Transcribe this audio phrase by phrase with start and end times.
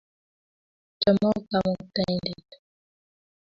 [1.01, 2.49] Chomok kamuktaindet